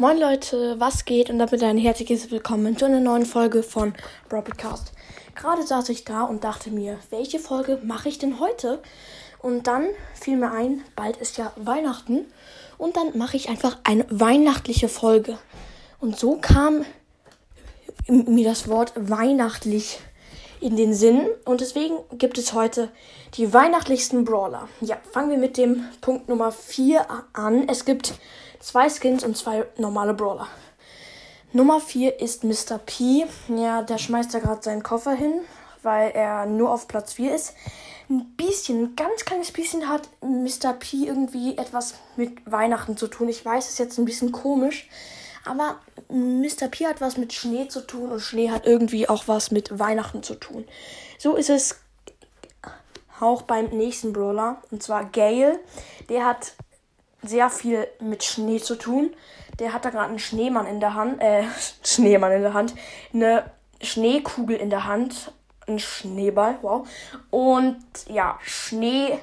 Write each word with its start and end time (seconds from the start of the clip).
Moin 0.00 0.16
Leute, 0.16 0.78
was 0.78 1.04
geht? 1.06 1.28
Und 1.28 1.40
damit 1.40 1.60
ein 1.60 1.76
herzliches 1.76 2.30
Willkommen 2.30 2.76
zu 2.76 2.84
einer 2.84 3.00
neuen 3.00 3.26
Folge 3.26 3.64
von 3.64 3.94
Broadcast. 4.28 4.92
Gerade 5.34 5.66
saß 5.66 5.88
ich 5.88 6.04
da 6.04 6.22
und 6.22 6.44
dachte 6.44 6.70
mir, 6.70 7.00
welche 7.10 7.40
Folge 7.40 7.80
mache 7.82 8.08
ich 8.08 8.16
denn 8.16 8.38
heute? 8.38 8.80
Und 9.40 9.66
dann 9.66 9.88
fiel 10.14 10.36
mir 10.36 10.52
ein, 10.52 10.84
bald 10.94 11.16
ist 11.16 11.36
ja 11.36 11.52
Weihnachten 11.56 12.26
und 12.76 12.96
dann 12.96 13.18
mache 13.18 13.36
ich 13.36 13.48
einfach 13.48 13.76
eine 13.82 14.06
weihnachtliche 14.08 14.88
Folge. 14.88 15.36
Und 15.98 16.16
so 16.16 16.36
kam 16.36 16.84
mir 18.06 18.44
das 18.44 18.68
Wort 18.68 18.92
weihnachtlich 18.94 19.98
in 20.60 20.76
den 20.76 20.94
Sinn 20.94 21.26
und 21.44 21.60
deswegen 21.60 21.96
gibt 22.18 22.38
es 22.38 22.52
heute 22.52 22.88
die 23.34 23.52
weihnachtlichsten 23.52 24.24
Brawler. 24.24 24.68
Ja, 24.80 24.98
fangen 25.10 25.30
wir 25.30 25.38
mit 25.38 25.56
dem 25.56 25.86
Punkt 26.00 26.28
Nummer 26.28 26.52
4 26.52 27.04
an. 27.32 27.68
Es 27.68 27.84
gibt 27.84 28.14
zwei 28.60 28.88
Skins 28.88 29.24
und 29.24 29.36
zwei 29.36 29.64
normale 29.76 30.14
Brawler. 30.14 30.48
Nummer 31.52 31.80
4 31.80 32.20
ist 32.20 32.44
Mr. 32.44 32.78
P. 32.84 33.24
Ja, 33.48 33.82
der 33.82 33.98
schmeißt 33.98 34.34
da 34.34 34.38
gerade 34.38 34.62
seinen 34.62 34.82
Koffer 34.82 35.12
hin, 35.12 35.40
weil 35.82 36.10
er 36.10 36.44
nur 36.44 36.70
auf 36.70 36.88
Platz 36.88 37.14
4 37.14 37.34
ist. 37.34 37.54
Ein 38.10 38.26
bisschen, 38.36 38.82
ein 38.82 38.96
ganz 38.96 39.24
kleines 39.24 39.52
bisschen 39.52 39.88
hat 39.88 40.08
Mr. 40.20 40.74
P 40.78 41.06
irgendwie 41.06 41.56
etwas 41.56 41.94
mit 42.16 42.32
Weihnachten 42.50 42.96
zu 42.96 43.06
tun. 43.06 43.28
Ich 43.28 43.44
weiß, 43.44 43.64
es 43.64 43.72
ist 43.72 43.78
jetzt 43.78 43.98
ein 43.98 44.04
bisschen 44.04 44.32
komisch, 44.32 44.88
aber 45.44 45.76
Mr. 46.08 46.68
P 46.70 46.86
hat 46.86 47.00
was 47.00 47.16
mit 47.16 47.32
Schnee 47.32 47.68
zu 47.68 47.80
tun 47.80 48.10
und 48.10 48.20
Schnee 48.20 48.50
hat 48.50 48.66
irgendwie 48.66 49.08
auch 49.08 49.26
was 49.26 49.50
mit 49.50 49.78
Weihnachten 49.78 50.22
zu 50.22 50.34
tun. 50.34 50.66
So 51.18 51.34
ist 51.34 51.50
es 51.50 51.76
auch 53.20 53.42
beim 53.42 53.66
nächsten 53.66 54.12
Brawler, 54.12 54.62
und 54.70 54.82
zwar 54.82 55.04
Gale. 55.04 55.58
Der 56.08 56.24
hat 56.24 56.52
sehr 57.22 57.50
viel 57.50 57.86
mit 58.00 58.24
Schnee 58.24 58.60
zu 58.60 58.76
tun. 58.76 59.14
Der 59.58 59.72
hat 59.72 59.84
da 59.84 59.90
gerade 59.90 60.08
einen 60.08 60.18
Schneemann 60.18 60.66
in 60.66 60.80
der 60.80 60.94
Hand, 60.94 61.20
äh, 61.20 61.44
Schneemann 61.84 62.32
in 62.32 62.42
der 62.42 62.54
Hand, 62.54 62.74
eine 63.12 63.50
Schneekugel 63.80 64.56
in 64.56 64.70
der 64.70 64.84
Hand, 64.84 65.32
ein 65.66 65.78
Schneeball, 65.78 66.58
wow. 66.62 66.88
Und 67.30 67.78
ja, 68.08 68.38
Schnee 68.42 69.18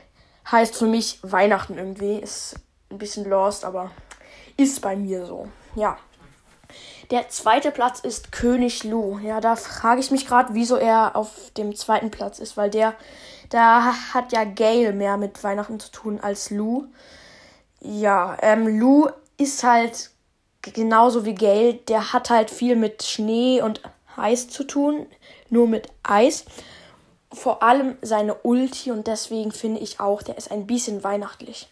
heißt 0.51 0.75
für 0.75 0.85
mich 0.85 1.19
Weihnachten 1.23 1.77
irgendwie. 1.77 2.19
Ist 2.19 2.55
ein 2.89 2.97
bisschen 2.97 3.27
lost, 3.29 3.65
aber 3.65 3.91
ist 4.57 4.81
bei 4.81 4.95
mir 4.95 5.25
so. 5.25 5.47
Ja. 5.75 5.97
Der 7.11 7.29
zweite 7.29 7.71
Platz 7.71 7.99
ist 7.99 8.31
König 8.31 8.83
Lu. 8.83 9.19
Ja, 9.19 9.39
da 9.39 9.55
frage 9.55 9.99
ich 9.99 10.09
mich 10.09 10.25
gerade, 10.25 10.53
wieso 10.53 10.75
er 10.75 11.15
auf 11.15 11.51
dem 11.55 11.75
zweiten 11.75 12.09
Platz 12.09 12.39
ist, 12.39 12.57
weil 12.57 12.71
der, 12.71 12.95
da 13.49 13.93
hat 14.13 14.31
ja 14.31 14.43
Gale 14.43 14.91
mehr 14.91 15.17
mit 15.17 15.43
Weihnachten 15.43 15.79
zu 15.79 15.91
tun 15.91 16.19
als 16.19 16.49
Lu. 16.49 16.87
Ja, 17.87 18.35
ähm, 18.41 18.79
Lu 18.79 19.07
ist 19.37 19.63
halt 19.63 20.09
genauso 20.61 21.23
wie 21.23 21.35
Gale, 21.35 21.75
der 21.75 22.13
hat 22.13 22.31
halt 22.31 22.49
viel 22.49 22.75
mit 22.75 23.03
Schnee 23.03 23.61
und 23.61 23.79
Eis 24.17 24.49
zu 24.49 24.63
tun, 24.63 25.05
nur 25.51 25.67
mit 25.67 25.89
Eis. 26.01 26.45
Vor 27.31 27.61
allem 27.61 27.95
seine 28.01 28.33
Ulti 28.41 28.91
und 28.91 29.05
deswegen 29.05 29.51
finde 29.51 29.81
ich 29.81 29.99
auch, 29.99 30.23
der 30.23 30.35
ist 30.35 30.51
ein 30.51 30.65
bisschen 30.65 31.03
weihnachtlich. 31.03 31.67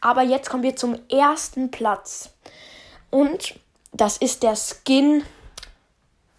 Aber 0.00 0.22
jetzt 0.22 0.50
kommen 0.50 0.64
wir 0.64 0.74
zum 0.74 0.98
ersten 1.08 1.70
Platz. 1.70 2.30
Und 3.10 3.54
das 3.92 4.16
ist 4.16 4.42
der 4.42 4.56
Skin 4.56 5.22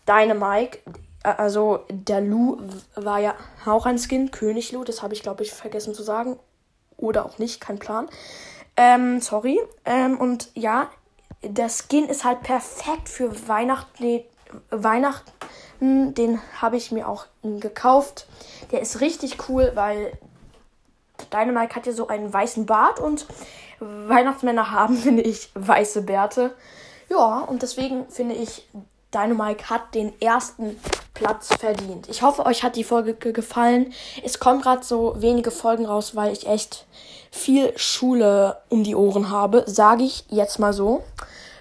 Dynamike. 0.05 0.79
Also 1.23 1.85
der 1.89 2.19
Lu 2.19 2.57
war 2.95 3.19
ja 3.19 3.35
auch 3.65 3.85
ein 3.85 3.99
Skin, 3.99 4.31
König 4.31 4.73
Lu, 4.73 4.83
das 4.83 5.01
habe 5.01 5.13
ich 5.13 5.23
glaube 5.23 5.43
ich 5.43 5.53
vergessen 5.53 5.93
zu 5.93 6.03
sagen. 6.03 6.37
Oder 6.97 7.25
auch 7.25 7.37
nicht, 7.37 7.61
kein 7.61 7.79
Plan. 7.79 8.09
Ähm, 8.75 9.21
sorry. 9.21 9.59
Ähm, 9.85 10.17
und 10.17 10.49
ja, 10.55 10.89
der 11.41 11.69
Skin 11.69 12.07
ist 12.07 12.23
halt 12.23 12.41
perfekt 12.41 13.09
für 13.09 13.31
Weihnachten. 13.47 14.23
Den 15.79 16.41
habe 16.61 16.77
ich 16.77 16.91
mir 16.91 17.07
auch 17.07 17.25
gekauft. 17.43 18.27
Der 18.71 18.81
ist 18.81 19.01
richtig 19.01 19.49
cool, 19.49 19.71
weil 19.75 20.13
Dynamite 21.31 21.75
hat 21.75 21.85
ja 21.85 21.93
so 21.93 22.07
einen 22.07 22.31
weißen 22.31 22.65
Bart 22.65 22.99
und 22.99 23.27
Weihnachtsmänner 23.79 24.71
haben, 24.71 24.97
finde 25.03 25.23
ich, 25.23 25.49
weiße 25.53 26.03
Bärte. 26.03 26.55
Ja, 27.09 27.39
und 27.39 27.61
deswegen 27.61 28.07
finde 28.09 28.35
ich, 28.35 28.67
Dynamite 29.13 29.69
hat 29.69 29.93
den 29.93 30.19
ersten 30.21 30.79
Platz 31.13 31.49
verdient. 31.59 32.09
Ich 32.09 32.21
hoffe, 32.21 32.45
euch 32.45 32.63
hat 32.63 32.75
die 32.75 32.83
Folge 32.83 33.13
gefallen. 33.13 33.93
Es 34.23 34.39
kommen 34.39 34.61
gerade 34.61 34.83
so 34.83 35.15
wenige 35.17 35.51
Folgen 35.51 35.85
raus, 35.85 36.15
weil 36.15 36.33
ich 36.33 36.47
echt 36.47 36.85
viel 37.31 37.71
Schule 37.77 38.57
um 38.69 38.83
die 38.83 38.95
Ohren 38.95 39.29
habe, 39.29 39.63
sage 39.67 40.03
ich 40.03 40.25
jetzt 40.29 40.59
mal 40.59 40.73
so. 40.73 41.03